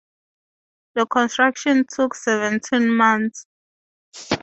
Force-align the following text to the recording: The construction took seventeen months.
The 0.95 1.05
construction 1.05 1.85
took 1.87 2.15
seventeen 2.15 2.91
months. 2.91 3.45